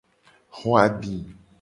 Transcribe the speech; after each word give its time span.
Xo 0.57 0.69
abi. 0.85 1.15